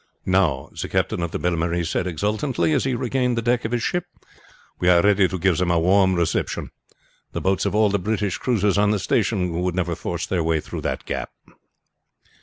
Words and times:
"Now," 0.25 0.71
the 0.81 0.89
captain 0.89 1.21
of 1.21 1.29
the 1.29 1.37
Belle 1.37 1.55
Marie 1.55 1.83
said 1.83 2.07
exultantly, 2.07 2.73
as 2.73 2.85
he 2.85 2.95
regained 2.95 3.37
the 3.37 3.41
deck 3.43 3.65
of 3.65 3.71
his 3.71 3.83
ship, 3.83 4.05
"we 4.79 4.89
are 4.89 5.03
ready 5.03 5.27
to 5.27 5.37
give 5.37 5.59
them 5.59 5.69
a 5.69 5.77
warm 5.79 6.15
reception. 6.15 6.71
The 7.33 7.41
boats 7.41 7.67
of 7.67 7.75
all 7.75 7.91
the 7.91 7.99
British 7.99 8.39
cruisers 8.39 8.79
on 8.79 8.89
the 8.89 8.97
station 8.97 9.51
would 9.61 9.75
never 9.75 9.93
force 9.95 10.25
their 10.25 10.43
way 10.43 10.59
through 10.59 10.81
that 10.81 11.05
gap." 11.05 11.29